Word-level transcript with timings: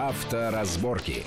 Авторазборки. 0.00 1.26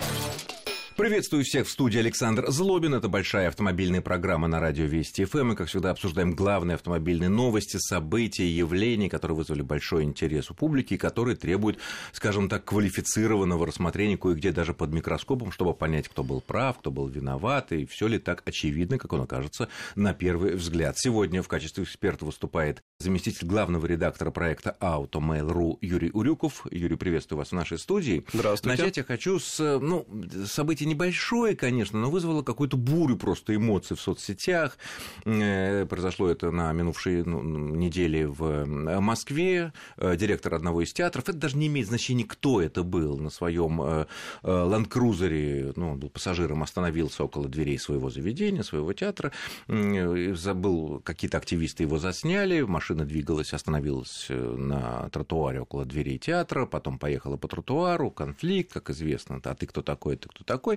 Приветствую 0.95 1.43
всех 1.43 1.65
в 1.65 1.71
студии 1.71 1.97
Александр 1.97 2.51
Злобин. 2.51 2.93
Это 2.93 3.07
большая 3.07 3.47
автомобильная 3.47 4.01
программа 4.01 4.47
на 4.47 4.59
радио 4.59 4.85
Вести 4.85 5.25
ФМ. 5.25 5.47
Мы, 5.47 5.55
как 5.55 5.67
всегда, 5.67 5.89
обсуждаем 5.89 6.35
главные 6.35 6.75
автомобильные 6.75 7.29
новости, 7.29 7.77
события, 7.77 8.47
явления, 8.47 9.09
которые 9.09 9.35
вызвали 9.35 9.63
большой 9.63 10.03
интерес 10.03 10.51
у 10.51 10.53
публики 10.53 10.93
и 10.93 10.97
которые 10.97 11.35
требуют, 11.35 11.79
скажем 12.11 12.47
так, 12.47 12.65
квалифицированного 12.65 13.65
рассмотрения 13.65 14.17
кое-где 14.17 14.51
даже 14.51 14.75
под 14.75 14.91
микроскопом, 14.91 15.51
чтобы 15.51 15.73
понять, 15.73 16.07
кто 16.07 16.23
был 16.23 16.41
прав, 16.41 16.77
кто 16.77 16.91
был 16.91 17.07
виноват, 17.07 17.71
и 17.71 17.87
все 17.87 18.05
ли 18.05 18.19
так 18.19 18.43
очевидно, 18.45 18.99
как 18.99 19.11
оно 19.13 19.25
кажется 19.25 19.69
на 19.95 20.13
первый 20.13 20.53
взгляд. 20.53 20.99
Сегодня 20.99 21.41
в 21.41 21.47
качестве 21.47 21.85
эксперта 21.85 22.23
выступает 22.23 22.83
заместитель 22.99 23.47
главного 23.47 23.87
редактора 23.87 24.29
проекта 24.29 24.77
Automail.ru 24.79 25.79
Юрий 25.81 26.11
Урюков. 26.13 26.67
Юрий, 26.69 26.97
приветствую 26.97 27.39
вас 27.39 27.49
в 27.49 27.53
нашей 27.53 27.79
студии. 27.79 28.23
Здравствуйте. 28.31 28.77
Начать 28.83 28.97
я 28.97 29.03
хочу 29.03 29.39
с 29.39 29.79
ну, 29.79 30.07
событий 30.45 30.82
небольшое, 30.85 31.55
конечно, 31.55 31.99
но 31.99 32.09
вызвало 32.09 32.43
какую-то 32.43 32.77
бурю 32.77 33.17
просто 33.17 33.55
эмоций 33.55 33.95
в 33.95 34.01
соцсетях. 34.01 34.77
Э, 35.25 35.85
произошло 35.85 36.29
это 36.29 36.51
на 36.51 36.71
минувшей 36.73 37.23
ну, 37.23 37.41
неделе 37.41 38.27
в 38.27 38.43
э, 38.43 38.99
Москве. 38.99 39.73
Э, 39.97 40.15
директор 40.15 40.53
одного 40.53 40.81
из 40.81 40.93
театров, 40.93 41.29
это 41.29 41.37
даже 41.37 41.57
не 41.57 41.67
имеет 41.67 41.87
значения, 41.87 42.25
кто 42.25 42.61
это 42.61 42.83
был, 42.83 43.17
на 43.17 43.29
своем 43.29 44.05
ленд-крузере, 44.43 45.73
ну, 45.75 45.91
он 45.91 45.99
был 45.99 46.09
пассажиром, 46.09 46.63
остановился 46.63 47.23
около 47.23 47.47
дверей 47.47 47.77
своего 47.77 48.09
заведения, 48.09 48.63
своего 48.63 48.93
театра, 48.93 49.31
забыл, 49.67 51.01
какие-то 51.03 51.37
активисты 51.37 51.83
его 51.83 51.99
засняли, 51.99 52.61
машина 52.61 53.05
двигалась, 53.05 53.53
остановилась 53.53 54.27
на 54.29 55.09
тротуаре 55.09 55.61
около 55.61 55.85
дверей 55.85 56.17
театра, 56.17 56.65
потом 56.65 56.97
поехала 56.99 57.37
по 57.37 57.47
тротуару, 57.47 58.11
конфликт, 58.11 58.73
как 58.73 58.89
известно, 58.89 59.39
а 59.43 59.55
ты 59.55 59.65
кто 59.67 59.81
такой, 59.81 60.15
ты 60.15 60.29
кто 60.29 60.43
такой, 60.43 60.72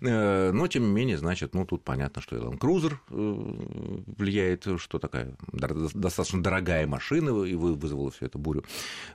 Э, 0.00 0.50
но, 0.52 0.66
тем 0.66 0.84
не 0.84 0.92
менее, 0.92 1.18
значит, 1.18 1.54
ну, 1.54 1.64
тут 1.64 1.84
понятно, 1.84 2.22
что 2.22 2.36
Land 2.36 2.58
Cruiser 2.58 2.94
э, 3.10 4.02
влияет, 4.16 4.66
что 4.78 4.98
такая 4.98 5.36
достаточно 5.52 6.42
дорогая 6.42 6.86
машина, 6.86 7.44
и 7.44 7.54
вызвала 7.54 8.10
всю 8.10 8.26
эту 8.26 8.38
бурю 8.38 8.64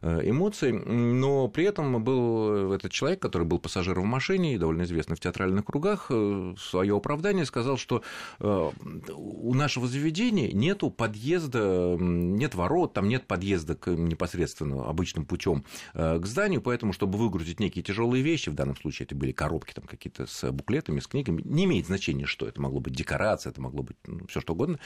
э, 0.02 0.30
эмоций. 0.30 0.72
Но 0.72 1.48
при 1.48 1.66
этом 1.66 2.04
был 2.04 2.74
этот 2.74 2.92
человек, 2.92 3.22
который 3.22 3.44
был 3.46 3.60
пассажиром 3.60 4.04
в 4.04 4.08
машине 4.08 4.56
и 4.56 4.58
довольно 4.58 4.84
известный 4.84 5.16
в 5.16 5.20
театральных 5.20 5.66
кругах, 5.66 6.12
свое 6.58 6.96
оправдание 6.96 7.46
сказал, 7.46 7.78
что 7.78 8.04
у 8.40 9.54
нашего 9.54 9.88
заведения 9.88 10.52
нету 10.52 10.90
подъезда, 10.90 11.96
нет 12.00 12.56
ворот, 12.56 12.94
там 12.94 13.08
нет 13.08 13.28
подъезда 13.28 13.76
к 13.76 13.90
непосредственно 13.90 14.88
обычным 14.88 15.26
путем 15.26 15.64
к 15.94 16.26
зданию, 16.26 16.62
поэтому, 16.62 16.94
чтобы 16.94 17.18
выгрузить 17.18 17.60
некие 17.60 17.84
тяжелые 17.84 18.24
вещи, 18.24 18.50
в 18.50 18.56
данном 18.56 18.76
случае 18.76 19.06
это 19.06 19.16
были 19.16 19.32
коробки 19.32 19.74
там 19.74 19.86
какие-то 19.86 20.19
с 20.28 20.52
буклетами, 20.52 21.00
с 21.00 21.08
книгами, 21.08 21.42
не 21.44 21.66
имеет 21.66 21.88
значения, 21.88 22.26
что 22.26 22.48
это 22.48 22.62
могло 22.62 22.80
быть 22.80 22.94
декорация, 22.94 23.52
это 23.52 23.62
могло 23.62 23.84
быть 23.84 23.98
ну, 24.06 24.26
все 24.28 24.42
что 24.42 24.54
угодно. 24.54 24.80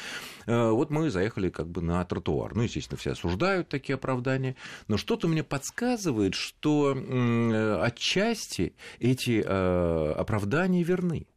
Э, 0.45 0.69
вот 0.69 0.89
мы 0.89 1.09
заехали 1.09 1.49
как 1.49 1.69
бы 1.69 1.81
на 1.81 2.03
тротуар. 2.05 2.55
Ну, 2.55 2.63
естественно, 2.63 2.97
все 2.97 3.11
осуждают 3.11 3.69
такие 3.69 3.95
оправдания, 3.95 4.55
но 4.87 4.97
что-то 4.97 5.27
мне 5.27 5.43
подсказывает, 5.43 6.35
что 6.35 6.95
отчасти 7.81 8.75
эти 8.99 9.43
э, 9.45 10.11
оправдания 10.13 10.83
верны. 10.83 11.27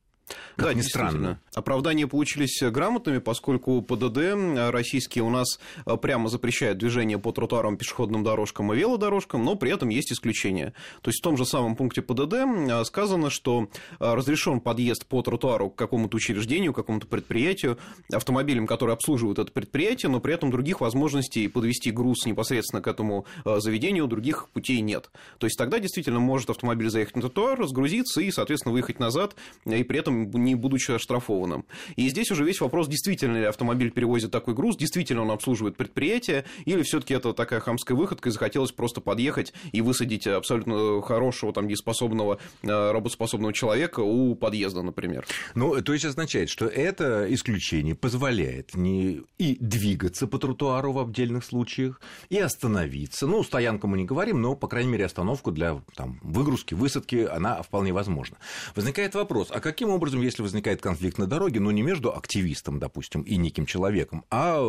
Как 0.56 0.68
да, 0.68 0.74
ни 0.74 0.80
странно. 0.80 1.40
Оправдания 1.54 2.06
получились 2.06 2.62
грамотными, 2.62 3.18
поскольку 3.18 3.82
ПДД 3.82 4.70
российские 4.70 5.24
у 5.24 5.30
нас 5.30 5.58
э, 5.84 5.96
прямо 5.96 6.28
запрещают 6.28 6.78
движение 6.78 7.18
по 7.18 7.32
тротуарам, 7.32 7.76
пешеходным 7.76 8.24
дорожкам 8.24 8.72
и 8.72 8.76
велодорожкам, 8.76 9.44
но 9.44 9.54
при 9.54 9.70
этом 9.72 9.88
есть 9.88 10.12
исключения. 10.12 10.72
То 11.02 11.10
есть 11.10 11.20
в 11.20 11.22
том 11.22 11.36
же 11.36 11.44
самом 11.44 11.76
пункте 11.76 12.02
ПДД 12.02 12.34
э, 12.34 12.84
сказано, 12.84 13.30
что 13.30 13.68
э, 13.98 14.14
разрешен 14.14 14.60
подъезд 14.60 15.06
по 15.06 15.22
тротуару 15.22 15.70
к 15.70 15.76
какому-то 15.76 16.16
учреждению, 16.16 16.72
к 16.72 16.76
какому-то 16.76 17.06
предприятию, 17.06 17.78
автомобилям, 18.12 18.66
которые 18.66 18.94
обслуживают 18.94 19.38
это 19.38 19.52
предприятие, 19.52 20.10
но 20.10 20.20
при 20.20 20.34
этом 20.34 20.50
других 20.50 20.80
возможностей 20.80 21.48
подвести 21.48 21.90
груз 21.90 22.24
непосредственно 22.26 22.82
к 22.82 22.86
этому 22.86 23.26
заведению 23.44 24.06
других 24.06 24.48
путей 24.50 24.80
нет. 24.80 25.10
То 25.38 25.46
есть 25.46 25.58
тогда 25.58 25.78
действительно 25.78 26.20
может 26.20 26.50
автомобиль 26.50 26.90
заехать 26.90 27.16
на 27.16 27.22
тротуар, 27.22 27.58
разгрузиться 27.58 28.20
и, 28.20 28.30
соответственно, 28.30 28.72
выехать 28.72 28.98
назад, 28.98 29.36
и 29.64 29.82
при 29.82 29.98
этом 29.98 30.25
не 30.34 30.54
будучи 30.54 30.92
оштрафованным. 30.92 31.64
И 31.96 32.08
здесь 32.08 32.30
уже 32.30 32.44
весь 32.44 32.60
вопрос, 32.60 32.88
действительно 32.88 33.36
ли 33.36 33.44
автомобиль 33.44 33.90
перевозит 33.90 34.30
такой 34.30 34.54
груз, 34.54 34.76
действительно 34.76 35.22
он 35.22 35.30
обслуживает 35.30 35.76
предприятие, 35.76 36.44
или 36.64 36.82
все 36.82 37.00
таки 37.00 37.14
это 37.14 37.32
такая 37.32 37.60
хамская 37.60 37.96
выходка, 37.96 38.28
и 38.28 38.32
захотелось 38.32 38.72
просто 38.72 39.00
подъехать 39.00 39.52
и 39.72 39.80
высадить 39.80 40.26
абсолютно 40.26 41.02
хорошего, 41.02 41.52
там, 41.52 41.68
дееспособного, 41.68 42.38
э, 42.62 42.90
работоспособного 42.92 43.52
человека 43.52 44.00
у 44.00 44.34
подъезда, 44.34 44.82
например. 44.82 45.26
Ну, 45.54 45.80
то 45.82 45.92
есть 45.92 46.04
означает, 46.04 46.48
что 46.48 46.66
это 46.66 47.26
исключение 47.32 47.94
позволяет 47.94 48.74
не 48.74 49.22
и 49.38 49.56
двигаться 49.60 50.26
по 50.26 50.38
тротуару 50.38 50.92
в 50.92 50.98
отдельных 50.98 51.44
случаях, 51.44 52.00
и 52.28 52.38
остановиться. 52.38 53.26
Ну, 53.26 53.42
стоянку 53.42 53.86
мы 53.86 53.96
не 53.98 54.04
говорим, 54.04 54.40
но, 54.40 54.54
по 54.54 54.68
крайней 54.68 54.90
мере, 54.90 55.04
остановку 55.04 55.50
для 55.50 55.82
там, 55.94 56.18
выгрузки, 56.22 56.74
высадки, 56.74 57.26
она 57.30 57.62
вполне 57.62 57.92
возможна. 57.92 58.36
Возникает 58.74 59.14
вопрос, 59.14 59.48
а 59.50 59.60
каким 59.60 59.90
образом 59.90 60.05
образом, 60.06 60.22
если 60.22 60.42
возникает 60.42 60.80
конфликт 60.80 61.18
на 61.18 61.26
дороге, 61.26 61.58
но 61.58 61.72
не 61.72 61.82
между 61.82 62.14
активистом, 62.14 62.78
допустим, 62.78 63.22
и 63.22 63.36
неким 63.36 63.66
человеком, 63.66 64.24
а 64.30 64.60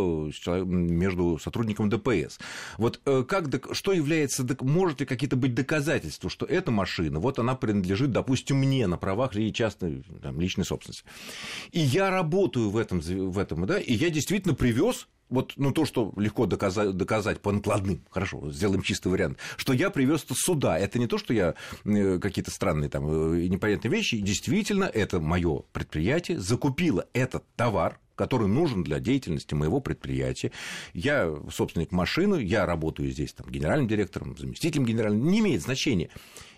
между 0.65 1.37
сотрудником 1.37 1.89
ДПС. 1.89 2.39
Вот 2.79 2.99
э, 3.05 3.23
как, 3.27 3.47
что 3.73 3.93
является, 3.93 4.45
может 4.61 4.99
ли 4.99 5.05
какие-то 5.05 5.35
быть 5.35 5.53
доказательства, 5.53 6.31
что 6.31 6.47
эта 6.47 6.71
машина, 6.71 7.19
вот 7.19 7.37
она 7.37 7.53
принадлежит, 7.53 8.11
допустим, 8.11 8.57
мне 8.57 8.87
на 8.87 8.97
правах 8.97 9.35
или 9.35 9.51
частной 9.51 10.03
там, 10.23 10.41
личной 10.41 10.65
собственности. 10.65 11.03
И 11.71 11.79
я 11.79 12.09
работаю 12.09 12.71
в 12.71 12.77
этом, 12.77 12.99
в 12.99 13.37
этом, 13.37 13.67
да, 13.67 13.79
и 13.79 13.93
я 13.93 14.09
действительно 14.09 14.55
привез 14.55 15.07
вот 15.29 15.53
ну, 15.57 15.71
то, 15.71 15.85
что 15.85 16.13
легко 16.17 16.45
доказать, 16.45 16.95
доказать 16.95 17.41
по 17.41 17.51
накладным, 17.51 18.01
хорошо, 18.09 18.51
сделаем 18.51 18.81
чистый 18.81 19.09
вариант, 19.09 19.37
что 19.57 19.73
я 19.73 19.89
привез 19.89 20.23
это 20.23 20.33
сюда. 20.35 20.77
Это 20.77 20.99
не 20.99 21.07
то, 21.07 21.17
что 21.17 21.33
я 21.33 21.55
э, 21.85 22.19
какие-то 22.19 22.51
странные 22.51 22.89
там 22.89 23.05
э, 23.33 23.47
непонятные 23.47 23.91
вещи. 23.91 24.17
Действительно, 24.19 24.85
это 24.85 25.19
мое 25.19 25.63
предприятие 25.73 26.39
закупило 26.39 27.05
этот 27.13 27.43
товар, 27.55 27.99
который 28.15 28.47
нужен 28.47 28.83
для 28.83 28.99
деятельности 28.99 29.53
моего 29.53 29.79
предприятия. 29.79 30.51
Я 30.93 31.33
собственник 31.53 31.91
машины, 31.91 32.41
я 32.41 32.65
работаю 32.65 33.11
здесь 33.11 33.33
там, 33.33 33.49
генеральным 33.49 33.87
директором, 33.87 34.35
заместителем 34.37 34.85
генеральным, 34.85 35.27
не 35.27 35.39
имеет 35.39 35.61
значения. 35.61 36.09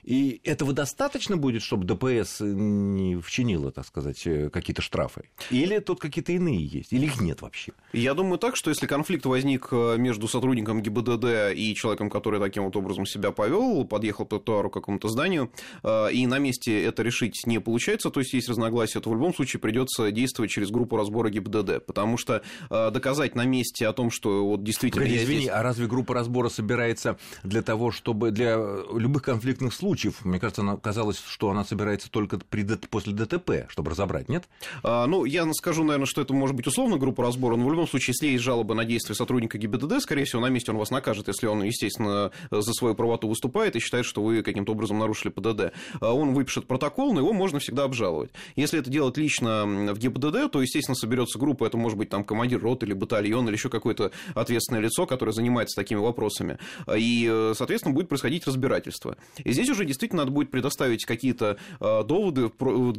И 0.03 0.41
этого 0.43 0.73
достаточно 0.73 1.37
будет, 1.37 1.61
чтобы 1.61 1.85
ДПС 1.85 2.39
не 2.41 3.17
вчинила, 3.17 3.71
так 3.71 3.85
сказать, 3.85 4.25
э, 4.25 4.49
какие-то 4.49 4.81
штрафы? 4.81 5.23
Или 5.49 5.79
тут 5.79 5.99
какие-то 5.99 6.31
иные 6.31 6.65
есть? 6.65 6.93
Или 6.93 7.05
их 7.05 7.19
нет 7.19 7.41
вообще? 7.41 7.73
Я 7.93 8.13
думаю 8.13 8.39
так, 8.39 8.55
что 8.55 8.69
если 8.69 8.87
конфликт 8.87 9.25
возник 9.25 9.69
э, 9.71 9.97
между 9.97 10.27
сотрудником 10.27 10.81
ГИБДД 10.81 11.53
и 11.55 11.75
человеком, 11.75 12.09
который 12.09 12.39
таким 12.39 12.63
вот 12.63 12.75
образом 12.75 13.05
себя 13.05 13.31
повел, 13.31 13.85
подъехал 13.85 14.25
по 14.25 14.37
тротуару 14.37 14.69
к 14.69 14.73
какому-то 14.73 15.09
зданию, 15.09 15.51
э, 15.83 16.11
и 16.11 16.25
на 16.27 16.39
месте 16.39 16.83
это 16.83 17.03
решить 17.03 17.43
не 17.45 17.59
получается, 17.59 18.09
то 18.09 18.19
есть 18.19 18.33
есть 18.33 18.49
разногласия, 18.49 18.99
то 18.99 19.09
в 19.09 19.13
любом 19.13 19.33
случае 19.33 19.59
придется 19.59 20.11
действовать 20.11 20.51
через 20.51 20.71
группу 20.71 20.97
разбора 20.97 21.29
ГИБДД, 21.29 21.85
потому 21.85 22.17
что 22.17 22.41
доказать 22.69 23.35
на 23.35 23.45
месте 23.45 23.87
о 23.87 23.93
том, 23.93 24.11
что 24.11 24.45
вот 24.45 24.63
действительно... 24.63 25.03
Погоди, 25.03 25.23
извини, 25.23 25.41
здесь... 25.41 25.51
а 25.53 25.63
разве 25.63 25.87
группа 25.87 26.13
разбора 26.13 26.49
собирается 26.49 27.17
для 27.43 27.61
того, 27.61 27.91
чтобы 27.91 28.31
для 28.31 28.55
любых 28.93 29.23
конфликтных 29.23 29.73
случаев 29.73 29.88
случаев, 29.89 30.23
мне 30.23 30.39
кажется, 30.39 30.61
она 30.61 30.77
казалось, 30.77 31.19
что 31.27 31.49
она 31.49 31.65
собирается 31.65 32.11
только 32.11 32.37
при, 32.37 32.63
после 32.63 33.11
ДТП, 33.11 33.65
чтобы 33.69 33.89
разобрать, 33.89 34.29
нет? 34.29 34.43
А, 34.83 35.07
ну, 35.07 35.25
я 35.25 35.51
скажу, 35.53 35.83
наверное, 35.83 36.05
что 36.05 36.21
это 36.21 36.31
может 36.31 36.55
быть 36.55 36.67
условно 36.67 36.97
группа 36.97 37.23
разбора, 37.23 37.55
но 37.55 37.65
в 37.65 37.71
любом 37.71 37.87
случае, 37.87 38.13
если 38.13 38.33
есть 38.33 38.43
жалоба 38.43 38.75
на 38.75 38.85
действия 38.85 39.15
сотрудника 39.15 39.57
ГИБДД, 39.57 39.99
скорее 39.99 40.25
всего, 40.25 40.43
на 40.43 40.49
месте 40.49 40.69
он 40.69 40.77
вас 40.77 40.91
накажет, 40.91 41.27
если 41.27 41.47
он, 41.47 41.63
естественно, 41.63 42.29
за 42.51 42.71
свою 42.73 42.93
правоту 42.93 43.27
выступает 43.27 43.75
и 43.75 43.79
считает, 43.79 44.05
что 44.05 44.21
вы 44.21 44.43
каким-то 44.43 44.73
образом 44.73 44.99
нарушили 44.99 45.31
ПДД. 45.31 45.73
А 46.01 46.13
он 46.13 46.35
выпишет 46.35 46.67
протокол, 46.67 47.11
но 47.13 47.21
его 47.21 47.33
можно 47.33 47.57
всегда 47.57 47.85
обжаловать. 47.85 48.29
Если 48.55 48.77
это 48.77 48.91
делать 48.91 49.17
лично 49.17 49.65
в 49.65 49.97
ГИБДД, 49.97 50.51
то, 50.51 50.61
естественно, 50.61 50.95
соберется 50.95 51.39
группа, 51.39 51.65
это 51.65 51.77
может 51.77 51.97
быть 51.97 52.09
там 52.09 52.23
командир 52.23 52.61
роты 52.61 52.85
или 52.85 52.93
батальон, 52.93 53.47
или 53.47 53.55
еще 53.55 53.69
какое-то 53.69 54.11
ответственное 54.35 54.81
лицо, 54.81 55.07
которое 55.07 55.31
занимается 55.31 55.75
такими 55.75 55.97
вопросами. 55.97 56.59
И, 56.95 57.51
соответственно, 57.55 57.95
будет 57.95 58.07
происходить 58.07 58.45
разбирательство. 58.45 59.17
И 59.43 59.51
здесь 59.51 59.69
уже 59.69 59.78
уже 59.79 59.85
действительно 59.85 60.23
надо 60.23 60.31
будет 60.31 60.51
предоставить 60.51 61.05
какие-то 61.05 61.57
э, 61.79 62.03
доводы 62.03 62.51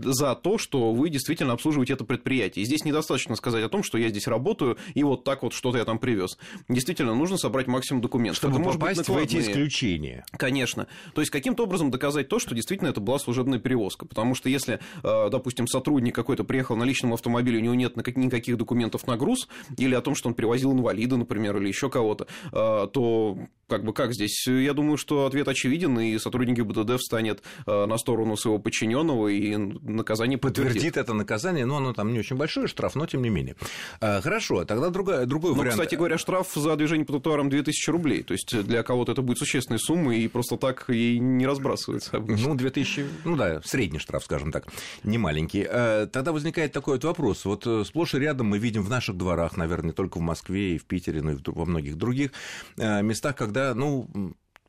за 0.02 0.34
то, 0.34 0.58
что 0.58 0.92
вы 0.92 1.10
действительно 1.10 1.52
обслуживаете 1.52 1.92
это 1.92 2.04
предприятие. 2.04 2.62
И 2.62 2.66
здесь 2.66 2.84
недостаточно 2.84 3.36
сказать 3.36 3.62
о 3.64 3.68
том, 3.68 3.82
что 3.82 3.98
я 3.98 4.08
здесь 4.08 4.26
работаю, 4.26 4.78
и 4.94 5.04
вот 5.04 5.24
так 5.24 5.42
вот 5.42 5.52
что-то 5.52 5.78
я 5.78 5.84
там 5.84 5.98
привез. 5.98 6.38
Действительно, 6.68 7.14
нужно 7.14 7.36
собрать 7.36 7.66
максимум 7.66 8.00
документов. 8.00 8.38
Чтобы 8.38 8.60
это 8.60 8.70
попасть 8.72 9.08
может 9.08 9.22
быть 9.22 9.32
в 9.32 9.36
эти 9.36 9.50
исключения. 9.50 10.24
Конечно. 10.32 10.86
То 11.14 11.20
есть, 11.20 11.30
каким-то 11.30 11.64
образом 11.64 11.90
доказать 11.90 12.28
то, 12.28 12.38
что 12.38 12.54
действительно 12.54 12.88
это 12.88 13.00
была 13.00 13.18
служебная 13.18 13.58
перевозка. 13.58 14.06
Потому 14.06 14.34
что 14.34 14.48
если, 14.48 14.80
э, 15.02 15.28
допустим, 15.30 15.66
сотрудник 15.66 16.14
какой-то 16.14 16.44
приехал 16.44 16.76
на 16.76 16.84
личном 16.84 17.12
автомобиле, 17.12 17.58
у 17.58 17.62
него 17.62 17.74
нет 17.74 17.96
никаких 17.96 18.56
документов 18.56 19.06
на 19.06 19.16
груз, 19.16 19.48
или 19.76 19.94
о 19.94 20.00
том, 20.00 20.14
что 20.14 20.28
он 20.28 20.34
перевозил 20.34 20.72
инвалида, 20.72 21.16
например, 21.16 21.58
или 21.58 21.68
еще 21.68 21.90
кого-то, 21.90 22.26
а, 22.52 22.86
то 22.86 23.38
как 23.70 23.84
бы 23.84 23.92
как 23.92 24.12
здесь? 24.12 24.46
Я 24.46 24.74
думаю, 24.74 24.96
что 24.96 25.26
ответ 25.26 25.46
очевиден, 25.46 25.98
и 26.00 26.18
сотрудник 26.18 26.58
ГИБДД 26.70 27.00
встанет 27.00 27.42
а, 27.66 27.86
на 27.86 27.98
сторону 27.98 28.36
своего 28.36 28.58
подчиненного 28.58 29.28
и 29.28 29.56
наказание 29.56 30.38
подтвердит. 30.38 30.74
Подтвердит 30.74 30.96
это 30.96 31.14
наказание, 31.14 31.66
но 31.66 31.76
оно 31.76 31.92
там 31.92 32.12
не 32.12 32.18
очень 32.18 32.36
большое, 32.36 32.66
штраф, 32.66 32.94
но 32.94 33.06
тем 33.06 33.22
не 33.22 33.30
менее. 33.30 33.56
А, 34.00 34.20
хорошо, 34.20 34.64
тогда 34.64 34.90
другая, 34.90 35.26
другой 35.26 35.52
ну, 35.52 35.58
вариант. 35.58 35.74
Кстати 35.74 35.94
говоря, 35.94 36.18
штраф 36.18 36.52
за 36.54 36.76
движение 36.76 37.04
по 37.04 37.12
тротуарам 37.12 37.50
2000 37.50 37.90
рублей, 37.90 38.22
то 38.22 38.32
есть 38.32 38.62
для 38.64 38.82
кого-то 38.82 39.12
это 39.12 39.22
будет 39.22 39.38
существенной 39.38 39.78
суммой, 39.78 40.20
и 40.20 40.28
просто 40.28 40.56
так 40.56 40.84
ей 40.88 41.18
не 41.18 41.46
разбрасывается 41.46 42.16
обычно. 42.16 42.48
Ну, 42.48 42.54
2000, 42.54 43.06
ну 43.24 43.36
да, 43.36 43.60
средний 43.64 43.98
штраф, 43.98 44.24
скажем 44.24 44.52
так, 44.52 44.66
не 45.04 45.18
маленький. 45.18 45.64
Тогда 45.64 46.32
возникает 46.32 46.72
такой 46.72 46.94
вот 46.94 47.04
вопрос. 47.04 47.44
Вот 47.44 47.66
э, 47.66 47.84
сплошь 47.84 48.14
и 48.14 48.18
рядом 48.18 48.48
мы 48.48 48.58
видим 48.58 48.82
в 48.82 48.90
наших 48.90 49.16
дворах, 49.16 49.56
наверное, 49.56 49.88
не 49.88 49.92
только 49.92 50.18
в 50.18 50.20
Москве 50.20 50.76
и 50.76 50.78
в 50.78 50.84
Питере, 50.84 51.22
но 51.22 51.32
и 51.32 51.36
во 51.46 51.64
многих 51.64 51.96
других 51.96 52.32
э, 52.76 53.02
местах, 53.02 53.36
когда, 53.36 53.74
ну, 53.74 54.08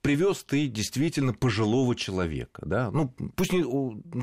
привез 0.02 0.44
ты 0.44 0.68
действительно 0.68 1.34
пожилого 1.34 1.96
человека, 1.96 2.64
да, 2.66 2.92
ну, 2.92 3.14
пусть, 3.36 3.54
не, 3.54 3.64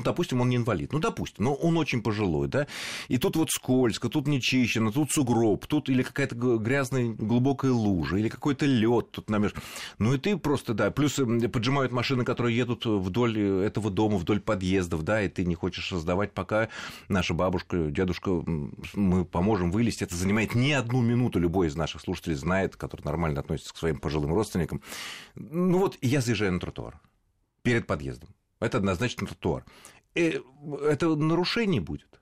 допустим, 0.03 0.41
он 0.41 0.49
не 0.49 0.57
инвалид, 0.57 0.93
ну, 0.93 0.99
допустим, 0.99 1.45
но 1.45 1.53
он 1.53 1.77
очень 1.77 2.01
пожилой, 2.01 2.47
да, 2.47 2.67
и 3.07 3.17
тут 3.17 3.35
вот 3.35 3.49
скользко, 3.51 4.09
тут 4.09 4.27
не 4.27 4.41
чищено, 4.41 4.91
тут 4.91 5.11
сугроб, 5.11 5.65
тут 5.67 5.89
или 5.89 6.03
какая-то 6.03 6.35
грязная 6.35 7.09
глубокая 7.09 7.71
лужа, 7.71 8.17
или 8.17 8.29
какой-то 8.29 8.65
лед 8.65 9.11
тут 9.11 9.29
намеш. 9.29 9.53
Ну, 9.97 10.13
и 10.13 10.17
ты 10.17 10.37
просто, 10.37 10.73
да, 10.73 10.91
плюс 10.91 11.15
поджимают 11.15 11.91
машины, 11.91 12.25
которые 12.25 12.55
едут 12.55 12.85
вдоль 12.85 13.39
этого 13.39 13.89
дома, 13.89 14.17
вдоль 14.17 14.39
подъездов, 14.41 15.03
да, 15.03 15.21
и 15.21 15.29
ты 15.29 15.45
не 15.45 15.55
хочешь 15.55 15.91
раздавать, 15.91 16.33
пока 16.33 16.69
наша 17.07 17.33
бабушка, 17.33 17.85
дедушка, 17.89 18.43
мы 18.93 19.25
поможем 19.25 19.71
вылезти, 19.71 20.03
это 20.03 20.15
занимает 20.15 20.55
не 20.55 20.73
одну 20.73 21.01
минуту, 21.01 21.39
любой 21.39 21.67
из 21.67 21.75
наших 21.75 22.01
слушателей 22.01 22.35
знает, 22.35 22.75
который 22.75 23.03
нормально 23.03 23.39
относится 23.39 23.73
к 23.73 23.77
своим 23.77 23.97
пожилым 23.97 24.33
родственникам, 24.33 24.81
ну 25.69 25.77
вот 25.77 25.97
я 26.01 26.19
заезжаю 26.21 26.53
на 26.53 26.59
тротуар 26.59 26.99
перед 27.61 27.85
подъездом. 27.85 28.29
Это 28.59 28.77
однозначно 28.77 29.27
тротуар. 29.27 29.63
И 30.15 30.41
э, 30.41 30.75
это 30.89 31.15
нарушение 31.15 31.79
будет. 31.79 32.18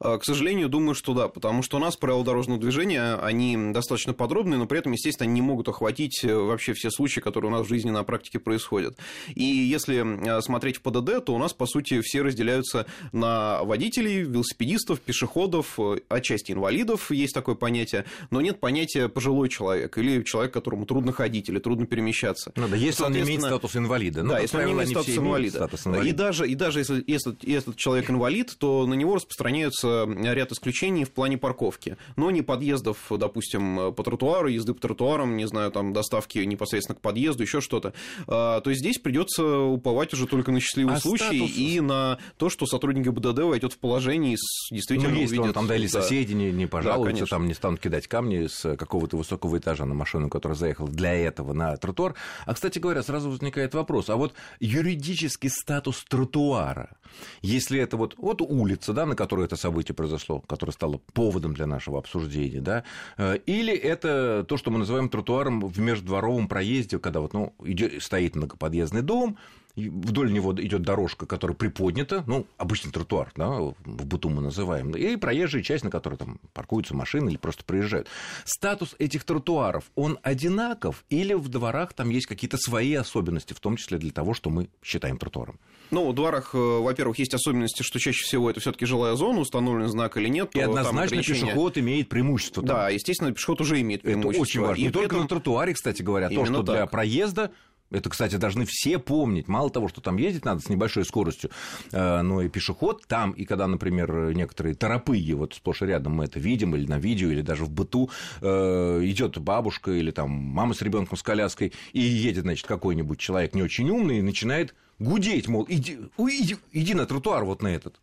А, 0.00 0.18
к 0.18 0.24
сожалению, 0.24 0.68
думаю, 0.68 0.94
что 0.94 1.14
да, 1.14 1.28
потому 1.28 1.62
что 1.62 1.76
у 1.76 1.80
нас 1.80 1.96
правила 1.96 2.24
дорожного 2.24 2.60
движения, 2.60 3.14
они 3.16 3.72
достаточно 3.72 4.12
подробные, 4.12 4.58
но 4.58 4.66
при 4.66 4.78
этом, 4.78 4.92
естественно, 4.92 5.28
не 5.28 5.40
могут 5.40 5.68
охватить 5.68 6.24
э, 6.24 6.34
вообще 6.34 6.72
все 6.74 6.90
случаи, 6.90 7.20
которые 7.20 7.50
у 7.50 7.54
нас 7.54 7.66
в 7.66 7.68
жизни 7.68 7.90
на 7.90 8.04
практике 8.04 8.38
происходят. 8.38 8.96
И 9.34 9.44
если 9.44 10.38
э, 10.38 10.42
смотреть 10.42 10.76
в 10.76 10.82
ПДД, 10.82 11.24
то 11.24 11.34
у 11.34 11.38
нас, 11.38 11.52
по 11.52 11.66
сути, 11.66 12.00
все 12.00 12.22
разделяются 12.22 12.86
на 13.12 13.62
водителей, 13.62 14.22
велосипедистов, 14.22 15.00
пешеходов, 15.00 15.78
э, 15.78 16.00
отчасти 16.08 16.52
инвалидов, 16.52 17.10
есть 17.10 17.34
такое 17.34 17.54
понятие, 17.54 18.04
но 18.30 18.40
нет 18.40 18.60
понятия 18.60 19.08
пожилой 19.08 19.48
человек 19.48 19.96
или 19.98 20.22
человек, 20.22 20.52
которому 20.52 20.86
трудно 20.86 21.12
ходить 21.12 21.48
или 21.48 21.58
трудно 21.58 21.86
перемещаться. 21.86 22.52
Ну 22.56 22.68
да, 22.68 22.76
если 22.76 23.04
он 23.04 23.16
имеет 23.16 23.42
статус 23.42 23.76
инвалида. 23.76 24.22
Ну, 24.22 24.30
да, 24.30 24.40
если 24.40 24.58
он 24.58 24.72
имеет 24.72 24.88
статус 24.90 25.16
инвалида. 25.16 25.56
статус 25.56 25.86
инвалида. 25.86 26.08
И 26.08 26.12
даже, 26.12 26.48
и 26.48 26.54
даже 26.54 26.80
если, 26.80 27.04
если, 27.06 27.56
этот 27.56 27.76
человек 27.76 28.10
инвалид, 28.10 28.54
то 28.58 28.86
на 28.86 28.94
него 28.94 29.18
распространяются 29.44 30.06
ряд 30.34 30.52
исключений 30.52 31.04
в 31.04 31.12
плане 31.12 31.36
парковки, 31.36 31.96
но 32.16 32.30
не 32.30 32.42
подъездов, 32.42 32.98
допустим, 33.10 33.92
по 33.94 34.02
тротуару, 34.02 34.48
езды 34.48 34.72
по 34.74 34.80
тротуарам, 34.80 35.36
не 35.36 35.46
знаю, 35.46 35.70
там 35.70 35.92
доставки 35.92 36.38
непосредственно 36.38 36.96
к 36.96 37.00
подъезду, 37.00 37.42
еще 37.42 37.60
что-то. 37.60 37.92
А, 38.26 38.60
то 38.60 38.70
есть 38.70 38.80
здесь 38.80 38.98
придется 38.98 39.58
уповать 39.58 40.12
уже 40.14 40.26
только 40.26 40.50
на 40.50 40.60
счастливый 40.60 40.94
а 40.94 41.00
случай 41.00 41.38
статус... 41.38 41.56
и 41.56 41.80
на 41.80 42.18
то, 42.38 42.48
что 42.48 42.66
сотрудник 42.66 43.04
ГИБДД 43.04 43.40
войдет 43.40 43.72
в 43.74 43.78
положение 43.78 44.34
и 44.34 44.36
действительно 44.74 45.10
ну, 45.10 45.20
если 45.20 45.38
увидит... 45.38 45.54
там, 45.54 45.66
да, 45.66 45.76
или 45.76 45.86
соседи 45.86 46.32
не, 46.32 46.50
не 46.50 46.66
пожалуются, 46.66 47.24
да, 47.24 47.30
там 47.30 47.46
не 47.46 47.54
станут 47.54 47.80
кидать 47.80 48.06
камни 48.06 48.46
с 48.46 48.76
какого-то 48.76 49.16
высокого 49.16 49.58
этажа 49.58 49.84
на 49.84 49.94
машину, 49.94 50.30
которая 50.30 50.56
заехала 50.56 50.88
для 50.88 51.14
этого 51.14 51.52
на 51.52 51.76
тротуар. 51.76 52.14
А, 52.46 52.54
кстати 52.54 52.78
говоря, 52.78 53.02
сразу 53.02 53.30
возникает 53.30 53.74
вопрос, 53.74 54.08
а 54.08 54.16
вот 54.16 54.32
юридический 54.60 55.50
статус 55.50 56.04
тротуара, 56.08 56.96
если 57.42 57.78
это 57.80 57.96
вот, 57.96 58.14
вот 58.16 58.40
улица, 58.40 58.92
да, 58.92 59.06
на 59.06 59.14
которой 59.14 59.33
это 59.42 59.56
событие 59.56 59.74
событие 59.74 59.94
произошло, 59.94 60.40
которое 60.40 60.72
стало 60.72 61.00
поводом 61.12 61.52
для 61.52 61.66
нашего 61.66 61.98
обсуждения, 61.98 62.60
да, 62.60 62.84
э, 63.18 63.38
или 63.46 63.74
это 63.74 64.44
то, 64.48 64.56
что 64.56 64.70
мы 64.70 64.78
называем 64.78 65.08
тротуаром 65.08 65.60
в 65.60 65.78
междворовом 65.80 66.48
проезде, 66.48 66.98
когда 66.98 67.20
вот, 67.20 67.32
ну, 67.34 67.54
идет, 67.64 68.02
стоит 68.02 68.36
многоподъездный 68.36 69.02
дом, 69.02 69.36
вдоль 69.76 70.32
него 70.32 70.54
идет 70.54 70.82
дорожка, 70.82 71.26
которая 71.26 71.56
приподнята, 71.56 72.24
ну, 72.26 72.46
обычный 72.56 72.92
тротуар, 72.92 73.32
да, 73.36 73.48
в 73.48 73.74
быту 74.06 74.28
мы 74.28 74.40
называем, 74.40 74.92
и 74.92 75.16
проезжая 75.16 75.62
часть, 75.62 75.84
на 75.84 75.90
которой 75.90 76.16
там 76.16 76.40
паркуются 76.52 76.94
машины 76.94 77.30
или 77.30 77.36
просто 77.36 77.64
проезжают. 77.64 78.08
Статус 78.44 78.94
этих 78.98 79.24
тротуаров, 79.24 79.84
он 79.94 80.18
одинаков 80.22 81.04
или 81.10 81.34
в 81.34 81.48
дворах 81.48 81.92
там 81.92 82.10
есть 82.10 82.26
какие-то 82.26 82.56
свои 82.56 82.94
особенности, 82.94 83.52
в 83.52 83.60
том 83.60 83.76
числе 83.76 83.98
для 83.98 84.10
того, 84.10 84.34
что 84.34 84.50
мы 84.50 84.68
считаем 84.82 85.18
тротуаром? 85.18 85.58
Ну, 85.90 86.10
в 86.10 86.14
дворах, 86.14 86.54
э, 86.54 86.58
во-первых, 86.58 87.18
есть 87.18 87.34
особенности, 87.34 87.82
что 87.82 87.98
чаще 87.98 88.24
всего 88.24 88.50
это 88.50 88.60
все-таки 88.60 88.86
жилая 88.86 89.14
зона, 89.14 89.40
установлен 89.40 89.88
знак 89.88 90.16
или 90.16 90.28
нет. 90.28 90.54
И 90.54 90.60
однозначно 90.60 91.02
ограничения... 91.02 91.46
пешеход 91.46 91.78
имеет 91.78 92.08
преимущество. 92.08 92.66
Там. 92.66 92.76
Да, 92.76 92.88
естественно, 92.88 93.32
пешеход 93.32 93.60
уже 93.60 93.80
имеет 93.80 94.02
преимущество. 94.02 94.30
Это 94.30 94.40
очень 94.40 94.60
важно. 94.60 94.80
И 94.80 94.84
Не 94.84 94.90
только 94.90 95.16
этом... 95.16 95.22
на 95.22 95.28
тротуаре, 95.28 95.74
кстати 95.74 96.02
говоря, 96.02 96.28
то, 96.28 96.44
что 96.44 96.62
так. 96.62 96.76
для 96.76 96.86
проезда 96.86 97.50
это, 97.90 98.10
кстати, 98.10 98.36
должны 98.36 98.64
все 98.66 98.98
помнить. 98.98 99.48
Мало 99.48 99.70
того, 99.70 99.88
что 99.88 100.00
там 100.00 100.16
ездить 100.16 100.44
надо 100.44 100.60
с 100.60 100.68
небольшой 100.68 101.04
скоростью, 101.04 101.50
э, 101.92 102.22
но 102.22 102.42
и 102.42 102.48
пешеход 102.48 103.06
там, 103.06 103.32
и 103.32 103.44
когда, 103.44 103.66
например, 103.66 104.34
некоторые 104.34 104.74
торопыги, 104.74 105.32
вот 105.32 105.54
сплошь 105.54 105.82
и 105.82 105.86
рядом 105.86 106.14
мы 106.14 106.24
это 106.24 106.40
видим, 106.40 106.74
или 106.74 106.86
на 106.86 106.98
видео, 106.98 107.30
или 107.30 107.42
даже 107.42 107.64
в 107.64 107.70
быту, 107.70 108.10
э, 108.40 109.00
идет 109.04 109.38
бабушка 109.38 109.92
или 109.92 110.10
там 110.10 110.30
мама 110.30 110.74
с 110.74 110.82
ребенком 110.82 111.16
с 111.16 111.22
коляской, 111.22 111.72
и 111.92 112.00
едет, 112.00 112.42
значит, 112.42 112.66
какой-нибудь 112.66 113.18
человек 113.18 113.54
не 113.54 113.62
очень 113.62 113.88
умный 113.90 114.18
и 114.18 114.22
начинает 114.22 114.74
гудеть, 114.98 115.48
мол, 115.48 115.66
иди, 115.68 115.98
иди, 116.18 116.56
иди 116.72 116.94
на 116.94 117.06
тротуар 117.06 117.44
вот 117.44 117.62
на 117.62 117.68
этот. 117.68 118.00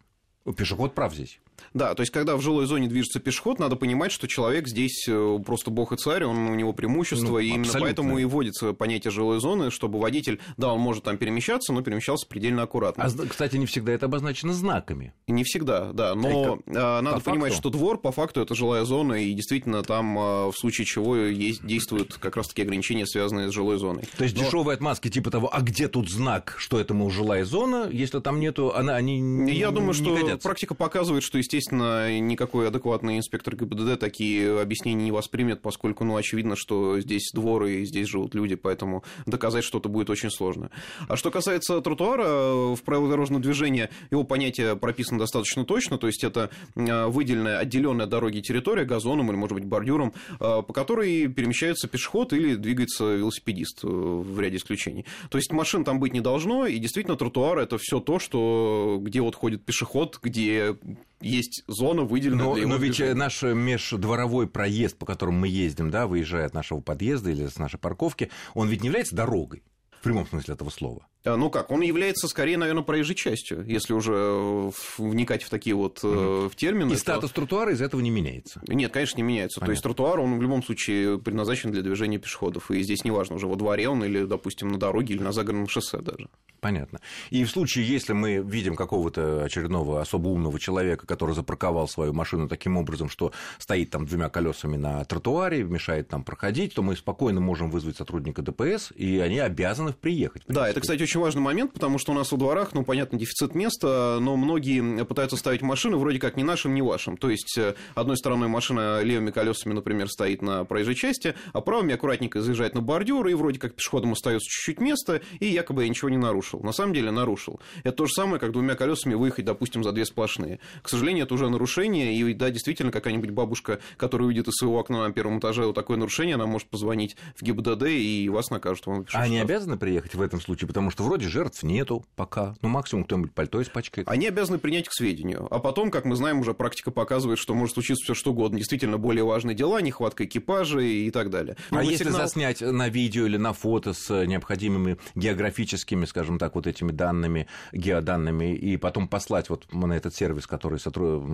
Пешеход 0.58 0.96
прав 0.96 1.14
здесь. 1.14 1.40
Да, 1.74 1.94
то 1.94 2.02
есть, 2.02 2.12
когда 2.12 2.36
в 2.36 2.42
жилой 2.42 2.66
зоне 2.66 2.88
движется 2.88 3.20
пешеход, 3.20 3.60
надо 3.60 3.76
понимать, 3.76 4.12
что 4.12 4.28
человек 4.28 4.68
здесь 4.68 5.06
э, 5.08 5.40
просто 5.46 5.72
бог 5.72 5.92
и 5.92 5.98
царь, 5.98 6.24
он, 6.24 6.38
у 6.38 6.56
него 6.56 6.74
преимущество, 6.74 7.34
ну, 7.34 7.40
и 7.40 7.48
именно 7.48 7.72
поэтому 7.80 8.18
и 8.18 8.26
вводится 8.26 8.74
понятие 8.74 9.12
жилой 9.12 9.40
зоны, 9.40 9.72
чтобы 9.72 10.00
водитель, 10.00 10.40
да, 10.58 10.74
он 10.74 10.80
может 10.80 11.04
там 11.04 11.18
перемещаться, 11.18 11.74
но 11.74 11.82
перемещался 11.82 12.28
предельно 12.28 12.64
аккуратно. 12.64 13.06
А, 13.06 13.28
кстати, 13.28 13.58
не 13.58 13.66
всегда 13.66 13.92
это 13.92 14.06
обозначено 14.06 14.54
знаками. 14.54 15.14
Не 15.28 15.44
всегда, 15.44 15.92
да, 15.94 16.16
но 16.16 16.58
как, 16.58 16.76
а, 16.76 17.02
надо 17.02 17.20
понимать, 17.22 17.54
факту? 17.54 17.70
что 17.70 17.78
двор, 17.78 18.00
по 18.00 18.12
факту, 18.12 18.42
это 18.42 18.56
жилая 18.56 18.84
зона, 18.86 19.14
и 19.14 19.34
действительно 19.34 19.84
там 19.84 20.18
а, 20.18 20.52
в 20.52 20.58
случае 20.58 20.86
чего 20.86 21.16
есть, 21.16 21.66
действуют 21.66 22.16
как 22.16 22.38
раз-таки 22.38 22.62
ограничения, 22.62 23.06
связанные 23.06 23.50
с 23.50 23.54
жилой 23.54 23.78
зоной. 23.78 24.04
То 24.18 24.24
есть, 24.24 24.36
но... 24.36 24.44
дешевые 24.44 24.76
отмазки 24.76 25.10
типа 25.10 25.32
того, 25.32 25.50
а 25.54 25.62
где 25.62 25.88
тут 25.88 26.10
знак, 26.10 26.56
что 26.58 26.80
это, 26.80 26.94
мол, 26.94 27.10
жилая 27.10 27.46
зона, 27.46 27.90
если 27.92 28.20
там 28.20 28.40
нету, 28.40 28.74
она, 28.76 28.96
они 28.96 29.18
Я 29.18 29.70
не, 29.70 29.72
думаю, 29.72 29.88
не 29.90 29.94
что 29.94 30.16
годятся. 30.16 30.48
практика 30.48 30.76
показывает, 30.76 31.24
что, 31.24 31.38
естественно, 31.38 31.51
никакой 31.60 32.68
адекватный 32.68 33.18
инспектор 33.18 33.56
ГИБДД 33.56 34.00
такие 34.00 34.60
объяснения 34.60 35.06
не 35.06 35.12
воспримет, 35.12 35.62
поскольку, 35.62 36.04
ну, 36.04 36.16
очевидно, 36.16 36.56
что 36.56 37.00
здесь 37.00 37.32
дворы 37.34 37.82
и 37.82 37.86
здесь 37.86 38.08
живут 38.08 38.36
люди, 38.36 38.56
поэтому 38.56 39.04
доказать 39.26 39.64
что-то 39.64 39.90
будет 39.90 40.10
очень 40.10 40.30
сложно. 40.30 40.72
А 41.08 41.16
что 41.16 41.32
касается 41.32 41.82
тротуара, 41.82 42.76
в 42.76 42.82
правилах 42.84 43.10
дорожного 43.10 43.42
движения 43.42 43.90
его 44.10 44.24
понятие 44.24 44.76
прописано 44.76 45.20
достаточно 45.20 45.66
точно, 45.66 45.98
то 45.98 46.08
есть 46.08 46.24
это 46.24 46.50
а, 46.76 47.08
выделенная, 47.08 47.60
отделенная 47.60 48.08
дороги 48.08 48.40
территория 48.40 48.86
газоном 48.86 49.30
или, 49.30 49.38
может 49.38 49.56
быть, 49.56 49.66
бордюром, 49.66 50.14
а, 50.40 50.62
по 50.62 50.74
которой 50.74 51.28
перемещается 51.28 51.88
пешеход 51.88 52.34
или 52.34 52.56
двигается 52.56 53.16
велосипедист 53.16 53.84
э, 53.84 53.88
в 53.88 54.40
ряде 54.40 54.58
исключений. 54.58 55.06
То 55.30 55.38
есть 55.38 55.52
машин 55.52 55.84
там 55.84 56.00
быть 56.00 56.14
не 56.14 56.22
должно, 56.22 56.66
и 56.66 56.78
действительно 56.78 57.18
тротуар 57.18 57.60
это 57.60 57.78
все 57.78 58.00
то, 58.00 58.20
что 58.20 59.00
где 59.02 59.22
вот 59.22 59.36
ходит 59.36 59.64
пешеход, 59.64 60.20
где 60.22 60.78
есть 61.22 61.64
зона, 61.68 62.04
выделенная 62.04 62.46
но, 62.46 62.54
для 62.54 62.62
его 62.64 62.72
Но 62.72 62.78
ведь 62.78 62.98
движения. 62.98 63.16
наш 63.16 63.42
междворовой 63.44 64.48
проезд, 64.48 64.98
по 64.98 65.06
которому 65.06 65.40
мы 65.40 65.48
ездим, 65.48 65.90
да, 65.90 66.08
выезжая 66.08 66.46
от 66.46 66.54
нашего 66.54 66.82
подъезда 66.82 67.32
или 67.32 67.48
с 67.48 67.58
нашей 67.58 67.80
парковки, 67.80 68.30
он 68.54 68.68
ведь 68.68 68.82
не 68.82 68.88
является 68.88 69.16
дорогой 69.16 69.64
в 70.00 70.04
прямом 70.04 70.28
смысле 70.28 70.56
этого 70.56 70.70
слова. 70.70 71.06
А, 71.24 71.36
ну 71.36 71.50
как, 71.50 71.72
он 71.72 71.82
является 71.82 72.28
скорее, 72.28 72.58
наверное, 72.58 72.84
проезжей 72.84 73.16
частью, 73.16 73.64
если 73.66 73.94
уже 73.94 74.14
э, 74.16 74.72
вникать 74.98 75.44
в 75.44 75.50
такие 75.50 75.76
вот 75.76 76.04
угу. 76.04 76.50
в 76.50 76.56
термины. 76.56 76.92
И 76.92 76.96
то... 76.96 77.00
статус 77.00 77.32
тротуара 77.32 77.72
из 77.72 77.82
этого 77.82 78.02
не 78.02 78.10
меняется? 78.10 78.62
Нет, 78.68 78.92
конечно, 78.92 79.18
не 79.18 79.24
меняется. 79.24 79.60
Понятно. 79.60 79.68
То 79.68 79.72
есть 79.72 79.84
тротуар, 79.84 80.20
он 80.20 80.40
в 80.40 80.42
любом 80.42 80.64
случае 80.64 81.20
предназначен 81.20 81.72
для 81.72 81.82
движения 81.82 82.18
пешеходов. 82.18 82.72
И 82.72 82.82
здесь 82.82 83.04
неважно, 83.04 83.36
уже 83.36 83.48
во 83.48 83.56
дворе 83.56 83.88
он 83.90 84.04
или, 84.04 84.26
допустим, 84.26 84.70
на 84.70 84.80
дороге 84.80 85.14
или 85.14 85.22
на 85.22 85.32
загородном 85.32 85.70
шоссе 85.70 86.00
даже. 86.00 86.28
Понятно. 86.62 87.00
И 87.32 87.44
в 87.44 87.50
случае, 87.50 87.88
если 87.88 88.14
мы 88.14 88.38
видим 88.38 88.76
какого-то 88.76 89.44
очередного 89.44 90.00
особо 90.00 90.28
умного 90.28 90.60
человека, 90.60 91.08
который 91.08 91.34
запарковал 91.34 91.88
свою 91.88 92.14
машину 92.14 92.48
таким 92.48 92.78
образом, 92.78 93.10
что 93.10 93.32
стоит 93.58 93.90
там 93.90 94.06
двумя 94.06 94.30
колесами 94.30 94.78
на 94.78 95.04
тротуаре, 95.04 95.64
мешает 95.64 96.08
там 96.08 96.24
проходить, 96.24 96.76
то 96.76 96.84
мы 96.84 96.96
спокойно 96.96 97.42
можем 97.42 97.72
вызвать 97.72 97.98
сотрудника 97.98 98.44
ДПС, 98.44 98.92
и 98.96 99.18
они 99.18 99.40
обязаны 99.40 99.94
приехать. 99.94 100.44
Да, 100.48 100.70
это, 100.70 100.82
кстати, 100.82 101.02
очень 101.02 101.11
очень 101.12 101.20
важный 101.20 101.42
момент, 101.42 101.74
потому 101.74 101.98
что 101.98 102.14
у 102.14 102.16
нас 102.16 102.32
во 102.32 102.38
дворах, 102.38 102.74
ну, 102.74 102.86
понятно, 102.86 103.20
дефицит 103.20 103.54
места, 103.54 104.18
но 104.22 104.38
многие 104.38 105.04
пытаются 105.04 105.36
ставить 105.36 105.62
машины 105.62 105.98
вроде 105.98 106.20
как 106.20 106.38
ни 106.38 106.44
нашим, 106.44 106.74
ни 106.74 106.80
вашим. 106.80 107.18
То 107.18 107.30
есть, 107.30 107.58
э, 107.58 107.76
одной 107.96 108.16
стороной 108.16 108.48
машина 108.48 109.02
левыми 109.02 109.32
колесами, 109.32 109.74
например, 109.74 110.08
стоит 110.08 110.42
на 110.42 110.64
проезжей 110.64 110.96
части, 110.96 111.36
а 111.52 111.60
правыми 111.60 111.96
аккуратненько 111.96 112.42
заезжает 112.42 112.76
на 112.76 112.82
бордюр, 112.82 113.28
и 113.28 113.34
вроде 113.34 113.60
как 113.60 113.76
пешеходам 113.76 114.14
остается 114.14 114.48
чуть-чуть 114.50 114.80
места, 114.80 115.20
и 115.42 115.48
якобы 115.48 115.84
я 115.84 115.90
ничего 115.90 116.10
не 116.10 116.16
нарушил. 116.16 116.62
На 116.62 116.72
самом 116.72 116.94
деле 116.94 117.12
нарушил. 117.12 117.60
Это 117.84 117.98
то 117.98 118.06
же 118.06 118.14
самое, 118.14 118.40
как 118.40 118.54
двумя 118.54 118.76
колесами 118.76 119.14
выехать, 119.14 119.44
допустим, 119.44 119.84
за 119.84 119.92
две 119.92 120.06
сплошные. 120.06 120.60
К 120.82 120.88
сожалению, 120.88 121.26
это 121.26 121.34
уже 121.34 121.50
нарушение, 121.50 122.16
и 122.16 122.34
да, 122.34 122.50
действительно, 122.52 122.90
какая-нибудь 122.90 123.32
бабушка, 123.32 123.80
которая 123.98 124.28
увидит 124.28 124.48
из 124.48 124.54
своего 124.54 124.80
окна 124.80 125.06
на 125.06 125.12
первом 125.12 125.40
этаже 125.40 125.66
вот 125.66 125.76
такое 125.76 125.98
нарушение, 125.98 126.36
она 126.36 126.46
может 126.46 126.70
позвонить 126.70 127.18
в 127.36 127.44
ГИБДД, 127.44 127.88
и 127.88 128.30
вас 128.30 128.50
накажут. 128.50 128.86
Вам 128.86 129.06
а 129.12 129.24
они 129.24 129.40
обязаны 129.40 129.78
приехать 129.78 130.16
в 130.16 130.22
этом 130.22 130.40
случае? 130.40 130.70
Потому 130.70 130.90
что 130.90 131.01
вроде 131.02 131.28
жертв 131.28 131.64
нету 131.64 132.06
пока. 132.16 132.56
Ну, 132.62 132.70
максимум 132.70 133.04
кто-нибудь 133.04 133.34
пальто 133.34 133.62
испачкает. 133.62 134.08
Они 134.08 134.28
обязаны 134.28 134.60
принять 134.60 134.88
к 134.88 134.94
сведению. 134.94 135.48
А 135.52 135.60
потом, 135.60 135.92
как 135.92 136.06
мы 136.06 136.16
знаем, 136.16 136.40
уже 136.40 136.54
практика 136.54 136.92
показывает, 136.92 137.40
что 137.40 137.54
может 137.54 137.74
случиться 137.76 138.04
все 138.04 138.14
что 138.14 138.32
угодно. 138.32 138.58
Действительно, 138.58 138.98
более 138.98 139.24
важные 139.24 139.56
дела, 139.56 139.82
нехватка 139.82 140.26
экипажа 140.26 140.80
и 140.80 141.10
так 141.12 141.30
далее. 141.30 141.58
Но 141.72 141.80
а 141.80 141.84
если 141.84 142.06
сигнал... 142.06 142.22
заснять 142.22 142.62
на 142.62 142.90
видео 142.90 143.26
или 143.26 143.38
на 143.38 143.54
фото 143.54 143.94
с 143.94 144.10
необходимыми 144.26 144.98
географическими, 145.16 146.06
скажем 146.06 146.38
так, 146.38 146.56
вот 146.56 146.68
этими 146.68 146.92
данными, 146.92 147.48
геоданными, 147.72 148.56
и 148.56 148.78
потом 148.78 149.08
послать 149.08 149.50
вот 149.50 149.72
на 149.74 149.94
этот 149.94 150.16
сервис, 150.16 150.48
который 150.48 150.80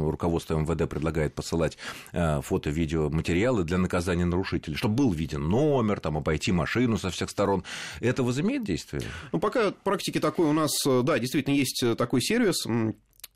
руководство 0.09 0.57
МВД 0.57 0.89
предлагает 0.89 1.35
посылать 1.35 1.77
э, 2.13 2.41
фото, 2.41 2.69
видео, 2.69 3.09
материалы 3.09 3.63
для 3.63 3.77
наказания 3.77 4.25
нарушителей, 4.25 4.75
чтобы 4.75 4.95
был 4.95 5.11
виден 5.11 5.47
номер, 5.47 5.99
там, 5.99 6.17
обойти 6.17 6.51
машину 6.51 6.97
со 6.97 7.09
всех 7.09 7.29
сторон. 7.29 7.63
Это 7.99 8.23
возымеет 8.23 8.63
действие? 8.63 9.01
Ну, 9.31 9.39
пока 9.39 9.56
практики 9.83 10.19
такой 10.19 10.47
у 10.47 10.53
нас, 10.53 10.71
э, 10.85 11.01
да, 11.03 11.19
действительно 11.19 11.55
есть 11.55 11.81
э, 11.83 11.95
такой 11.95 12.21
сервис, 12.21 12.65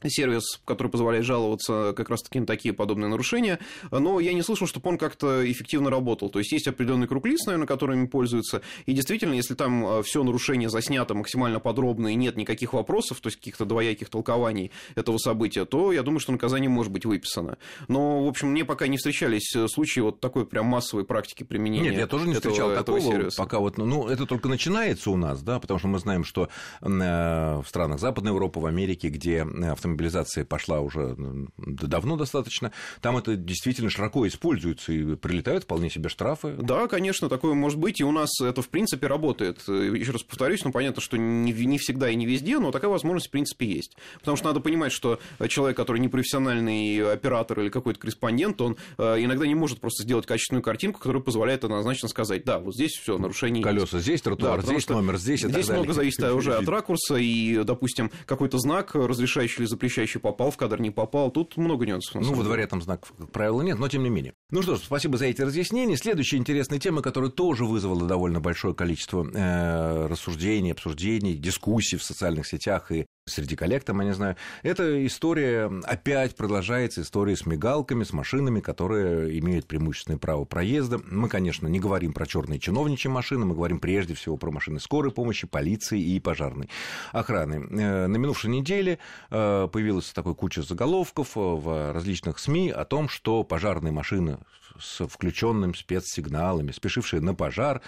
сервис, 0.10 0.62
который 0.65 0.89
позволяет 0.89 1.25
жаловаться 1.25 1.93
как 1.96 2.10
раз 2.10 2.22
таки 2.22 2.39
на 2.39 2.46
такие 2.46 2.74
подобные 2.74 3.10
нарушения, 3.10 3.60
но 3.91 4.20
я 4.20 4.34
не 4.34 4.41
слышал, 4.41 4.67
чтобы 4.67 4.89
он 4.89 4.98
как-то 4.98 5.50
эффективно 5.50 5.89
работал. 5.89 6.29
То 6.29 6.39
есть 6.39 6.51
есть 6.51 6.67
определенный 6.67 7.08
круг 7.08 7.25
лиц, 7.25 7.46
наверное, 7.46 7.67
которыми 7.67 8.08
пользуются, 8.08 8.62
и 8.86 8.93
действительно, 8.93 9.34
если 9.34 9.53
там 9.53 9.86
э, 9.86 10.03
все 10.03 10.24
нарушение 10.24 10.70
заснято 10.70 11.13
максимально 11.13 11.60
подробно 11.60 12.10
и 12.10 12.15
нет 12.15 12.38
никаких 12.38 12.74
вопросов, 12.74 13.20
то 13.20 13.27
есть 13.27 13.38
каких-то 13.38 13.65
двояких 13.65 14.10
толкований 14.10 14.72
этого 14.96 15.17
события, 15.17 15.65
то 15.65 15.91
я 15.91 16.03
думаю, 16.03 16.20
что 16.20 16.31
наказание 16.31 16.70
может 16.70 16.91
быть 16.91 17.05
выписано. 17.05 17.58
Но, 17.88 18.24
в 18.24 18.27
общем, 18.27 18.50
мне 18.50 18.65
пока 18.65 18.88
не 18.88 18.98
встречались 18.98 19.55
э, 19.55 19.67
случаи 19.67 20.00
вот 20.00 20.20
такой 20.20 20.46
прям 20.46 20.65
массовой 20.65 21.05
практики 21.05 21.43
применения 21.43 21.91
Нет, 21.91 22.00
я 22.00 22.08
тоже 22.08 22.27
не 22.27 22.34
этого, 22.34 22.53
встречал 22.53 22.75
такого, 22.75 23.01
сервиса. 23.01 23.38
пока 23.38 23.60
вот, 23.60 23.77
ну, 23.77 24.08
это 24.08 24.25
только 24.25 24.50
начинается 24.50 25.12
у 25.12 25.17
нас, 25.17 25.41
да, 25.41 25.60
потому 25.60 25.79
что 25.79 25.88
мы 25.88 26.00
знаем, 26.00 26.24
что 26.24 26.50
э, 26.81 26.88
в 26.88 27.65
странах 27.67 28.00
Западной 28.00 28.31
Европы, 28.31 28.60
в 28.60 28.65
Америке, 28.65 29.10
где 29.10 29.41
автомобиль 29.41 29.90
автомобилизация 29.91 30.45
пошла 30.45 30.79
уже 30.79 31.15
давно 31.57 32.15
достаточно, 32.15 32.71
там 33.01 33.17
это 33.17 33.36
действительно 33.36 33.89
широко 33.89 34.27
используется 34.27 34.93
и 34.93 35.15
прилетают 35.15 35.65
вполне 35.65 35.89
себе 35.89 36.10
штрафы. 36.10 36.55
Да, 36.60 36.88
конечно, 36.88 37.29
такое 37.29 37.53
может 37.53 37.77
быть, 37.77 38.00
и 38.00 38.03
у 38.03 38.12
нас 38.12 38.29
это 38.41 38.62
в 38.62 38.69
принципе 38.69 39.07
работает. 39.07 39.62
Еще 39.67 40.12
раз 40.12 40.24
повторюсь, 40.24 40.63
ну 40.63 40.71
понятно, 40.71 41.01
что 41.01 41.17
не, 41.17 41.51
не 41.51 41.77
всегда 41.77 42.10
и 42.10 42.15
не 42.15 42.25
везде, 42.25 42.60
но 42.60 42.71
такая 42.71 42.89
возможность 42.89 43.27
в 43.27 43.31
принципе 43.31 43.65
есть. 43.65 43.98
Потому 44.19 44.38
что 44.38 44.48
надо 44.48 44.60
понимать, 44.60 44.91
что 44.91 45.19
человек, 45.48 45.77
который 45.77 46.00
не 46.00 46.07
профессиональный 46.07 47.12
оператор 47.12 47.60
или 47.60 47.69
какой-то 47.69 48.00
корреспондент, 48.00 48.62
он 48.62 48.77
э, 48.98 49.17
иногда 49.19 49.45
не 49.45 49.55
может 49.55 49.79
просто 49.79 50.03
сделать 50.03 50.25
качественную 50.25 50.63
картинку, 50.63 51.00
которая 51.00 51.21
позволяет 51.21 51.63
однозначно 51.63 52.07
сказать, 52.07 52.45
да, 52.45 52.60
вот 52.60 52.75
здесь 52.75 52.91
все 52.91 53.17
нарушение 53.17 53.63
Колеса 53.63 53.98
есть. 53.98 54.05
здесь, 54.05 54.21
тротуар 54.21 54.62
да, 54.62 54.67
здесь, 54.67 54.88
номер 54.89 55.17
здесь. 55.17 55.41
Здесь 55.41 55.69
много 55.69 55.93
зависит 55.93 56.24
уже 56.33 56.55
от 56.55 56.67
ракурса, 56.67 57.15
и, 57.15 57.63
допустим, 57.63 58.12
какой-то 58.25 58.57
знак, 58.57 58.95
разрешающий 58.95 59.62
или 59.62 59.65
запрещающий 59.65 59.80
попал 60.19 60.51
в 60.51 60.57
кадр, 60.57 60.79
не 60.79 60.91
попал. 60.91 61.31
Тут 61.31 61.57
много 61.57 61.85
нюансов. 61.85 62.21
Ну, 62.21 62.33
во 62.33 62.43
дворе 62.43 62.67
там 62.67 62.81
знаков, 62.81 63.13
как 63.17 63.31
правило, 63.31 63.61
нет, 63.61 63.79
но 63.79 63.88
тем 63.88 64.03
не 64.03 64.09
менее. 64.09 64.33
Ну 64.50 64.61
что 64.61 64.75
ж, 64.75 64.79
спасибо 64.79 65.17
за 65.17 65.25
эти 65.25 65.41
разъяснения. 65.41 65.97
Следующая 65.97 66.38
интересная 66.38 66.79
тема, 66.79 67.01
которая 67.01 67.29
тоже 67.29 67.65
вызвала 67.65 68.05
довольно 68.07 68.39
большое 68.39 68.73
количество 68.73 69.25
э, 69.25 70.07
рассуждений, 70.07 70.71
обсуждений, 70.71 71.35
дискуссий 71.35 71.97
в 71.97 72.03
социальных 72.03 72.47
сетях 72.47 72.91
и 72.91 73.05
среди 73.25 73.55
коллег, 73.55 73.83
там, 73.83 74.00
я 74.01 74.07
не 74.07 74.13
знаю. 74.13 74.35
Эта 74.63 75.05
история 75.05 75.71
опять 75.83 76.35
продолжается, 76.35 77.01
история 77.01 77.35
с 77.35 77.45
мигалками, 77.45 78.03
с 78.03 78.13
машинами, 78.13 78.59
которые 78.59 79.38
имеют 79.39 79.67
преимущественное 79.67 80.17
право 80.17 80.45
проезда. 80.45 81.00
Мы, 81.09 81.29
конечно, 81.29 81.67
не 81.67 81.79
говорим 81.79 82.13
про 82.13 82.25
черные 82.25 82.59
чиновничьи 82.59 83.09
машины, 83.09 83.45
мы 83.45 83.55
говорим 83.55 83.79
прежде 83.79 84.13
всего 84.13 84.38
про 84.38 84.51
машины 84.51 84.79
скорой 84.79 85.11
помощи, 85.11 85.47
полиции 85.47 86.01
и 86.01 86.19
пожарной 86.19 86.69
охраны. 87.11 87.67
Э, 87.71 88.07
на 88.07 88.17
минувшей 88.17 88.50
неделе 88.50 89.00
э, 89.29 89.67
появилась 89.71 90.11
такой 90.11 90.35
куча 90.35 90.61
заголовков 90.61 91.31
в 91.35 91.93
различных 91.93 92.37
СМИ 92.37 92.69
о 92.69 92.85
том, 92.85 93.09
что 93.09 93.43
пожарные 93.43 93.91
машины 93.91 94.37
с 94.79 95.05
включенными 95.07 95.73
спецсигналами, 95.73 96.71
спешившие 96.71 97.21
на 97.21 97.33
пожар, 97.33 97.81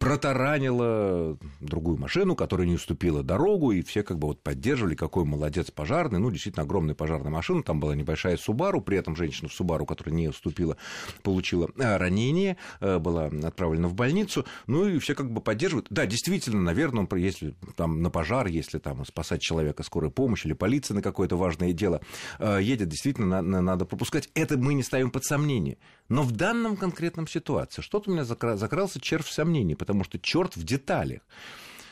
протаранила 0.00 1.36
другую 1.60 1.98
машину, 1.98 2.34
которая 2.34 2.66
не 2.66 2.74
уступила 2.74 3.22
дорогу, 3.22 3.70
и 3.72 3.82
все 3.82 4.02
как 4.02 4.18
бы 4.18 4.28
вот 4.28 4.42
поддерживали, 4.42 4.94
какой 4.94 5.26
молодец 5.26 5.70
пожарный. 5.70 6.18
Ну, 6.18 6.30
действительно, 6.30 6.64
огромная 6.64 6.94
пожарная 6.94 7.30
машина, 7.30 7.62
там 7.62 7.80
была 7.80 7.94
небольшая 7.94 8.38
Субару, 8.38 8.80
при 8.80 8.96
этом 8.96 9.14
женщина 9.14 9.50
в 9.50 9.52
Субару, 9.52 9.84
которая 9.84 10.14
не 10.14 10.28
уступила, 10.28 10.78
получила 11.22 11.68
э, 11.76 11.96
ранение, 11.98 12.56
э, 12.80 12.98
была 12.98 13.26
отправлена 13.26 13.88
в 13.88 13.94
больницу, 13.94 14.46
ну, 14.66 14.88
и 14.88 14.98
все 15.00 15.14
как 15.14 15.30
бы 15.30 15.42
поддерживают. 15.42 15.88
Да, 15.90 16.06
действительно, 16.06 16.62
наверное, 16.62 17.06
он, 17.08 17.18
если 17.18 17.54
там 17.76 18.00
на 18.00 18.08
пожар, 18.08 18.46
если 18.46 18.78
там 18.78 19.04
спасать 19.04 19.42
человека 19.42 19.82
скорой 19.82 20.10
помощи 20.10 20.46
или 20.46 20.54
полиция 20.54 20.94
на 20.94 21.02
какое-то 21.02 21.36
важное 21.36 21.74
дело 21.74 22.00
э, 22.38 22.60
едет, 22.62 22.88
действительно, 22.88 23.42
надо 23.42 23.84
пропускать. 23.84 24.30
Это 24.34 24.56
мы 24.56 24.72
не 24.72 24.82
ставим 24.82 25.10
под 25.10 25.24
сомнение. 25.24 25.76
Но 26.08 26.22
в 26.22 26.32
данном 26.32 26.78
конкретном 26.78 27.28
ситуации 27.28 27.82
что-то 27.82 28.10
у 28.10 28.14
меня 28.14 28.24
закрался 28.24 28.98
червь 28.98 29.28
сомнений, 29.28 29.74
потому 29.90 30.04
что 30.04 30.18
черт 30.20 30.56
в 30.56 30.62
деталях. 30.62 31.20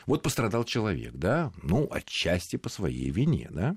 Вот 0.05 0.21
пострадал 0.21 0.63
человек, 0.63 1.11
да, 1.13 1.51
ну, 1.61 1.87
отчасти 1.91 2.55
по 2.55 2.69
своей 2.69 3.09
вине, 3.09 3.47
да. 3.51 3.75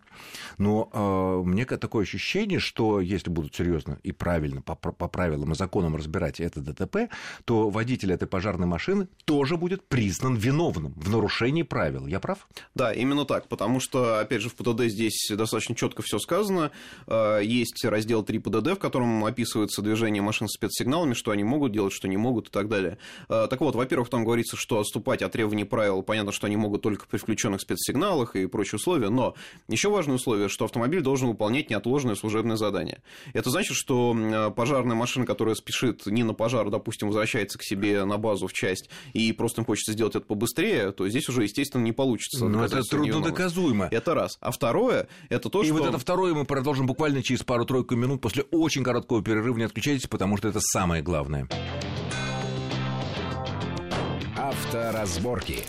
Но 0.59 0.91
э, 0.93 1.49
меня 1.49 1.67
такое 1.67 2.05
ощущение, 2.05 2.59
что 2.59 3.00
если 3.00 3.31
будут 3.31 3.55
серьезно 3.55 3.99
и 4.02 4.12
правильно 4.12 4.62
по, 4.62 4.75
по 4.75 5.09
правилам 5.09 5.52
и 5.52 5.55
законам 5.55 5.97
разбирать 5.97 6.41
это 6.41 6.61
ДТП, 6.61 7.12
то 7.45 7.71
водитель 7.71 8.12
этой 8.12 8.29
пожарной 8.29 8.67
машины 8.67 9.09
тоже 9.25 9.57
будет 9.57 9.87
признан 9.88 10.35
виновным 10.35 10.93
в 10.97 11.11
нарушении 11.11 11.62
правил. 11.62 12.07
Я 12.07 12.21
прав? 12.21 12.49
Да, 12.75 12.93
именно 12.93 13.25
так, 13.25 13.49
потому 13.49 13.81
что, 13.81 14.21
опять 14.21 14.43
же, 14.43 14.49
в 14.49 14.55
ПДД 14.55 14.85
здесь 14.85 15.31
достаточно 15.31 15.75
четко 15.75 16.02
все 16.02 16.19
сказано. 16.19 16.71
Э, 17.07 17.41
есть 17.43 17.85
раздел 17.85 18.23
3 18.23 18.38
ПДД, 18.38 18.73
в 18.73 18.76
котором 18.76 19.25
описывается 19.25 19.83
движение 19.83 20.23
машин 20.23 20.49
с 20.49 20.55
спецсигналами, 20.55 21.14
что 21.14 21.31
они 21.31 21.45
могут 21.45 21.73
делать, 21.73 21.93
что 21.93 22.09
не 22.09 22.17
могут 22.17 22.49
и 22.49 22.50
так 22.50 22.69
далее. 22.69 22.99
Э, 23.29 23.47
так 23.49 23.61
вот, 23.61 23.75
во-первых, 23.75 24.09
там 24.09 24.25
говорится, 24.25 24.57
что 24.57 24.81
отступать 24.81 25.23
от 25.23 25.33
требований 25.33 25.64
правил, 25.64 26.02
понятно, 26.12 26.31
что 26.31 26.47
они 26.47 26.57
могут 26.57 26.83
только 26.83 27.07
при 27.07 27.16
включенных 27.16 27.62
спецсигналах 27.62 28.37
и 28.37 28.45
прочие 28.45 28.76
условия, 28.76 29.09
но 29.09 29.35
еще 29.66 29.88
важное 29.88 30.16
условие, 30.16 30.50
что 30.50 30.66
автомобиль 30.66 31.00
должен 31.00 31.28
выполнять 31.28 31.71
неотложное 31.71 32.16
служебное 32.16 32.57
задание. 32.57 33.00
Это 33.33 33.49
значит, 33.49 33.78
что 33.78 34.52
пожарная 34.54 34.95
машина, 34.95 35.25
которая 35.25 35.54
спешит 35.54 36.04
не 36.04 36.23
на 36.23 36.35
пожар, 36.35 36.69
допустим, 36.69 37.09
возвращается 37.09 37.59
к 37.59 37.62
себе 37.62 38.04
на 38.04 38.19
базу 38.19 38.47
в 38.47 38.52
часть 38.52 38.90
и 39.14 39.33
просто 39.33 39.62
им 39.62 39.64
хочется 39.64 39.92
сделать 39.92 40.14
это 40.14 40.26
побыстрее, 40.26 40.92
то 40.92 41.09
здесь 41.09 41.31
уже, 41.31 41.45
естественно, 41.45 41.83
не 41.83 41.92
получится. 41.92 42.47
Но 42.47 42.62
это 42.62 42.83
трудно 42.83 43.23
доказуемо. 43.23 43.88
Это 43.90 44.12
раз. 44.12 44.37
А 44.42 44.50
второе, 44.50 45.09
это 45.31 45.49
то, 45.49 45.62
и 45.62 45.64
что... 45.64 45.75
И 45.75 45.78
вот 45.78 45.88
это 45.88 45.97
второе 45.97 46.35
мы 46.35 46.45
продолжим 46.45 46.87
буквально 46.87 47.23
через 47.23 47.42
пару-тройку 47.42 47.97
минут 47.97 48.21
после 48.21 48.42
очень 48.50 48.85
короткого 48.85 49.23
перерыва. 49.23 49.57
Не 49.57 49.64
отключайтесь, 49.64 50.09
потому 50.09 50.37
что 50.37 50.49
это 50.49 50.61
самое 50.61 51.02
главное. 51.02 51.49
Авторазборки. 54.52 55.64